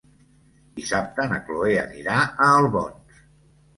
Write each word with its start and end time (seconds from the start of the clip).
Dissabte 0.79 1.27
na 1.33 1.39
Cloè 1.49 1.75
anirà 1.85 2.17
a 2.47 2.51
Albons. 2.63 3.25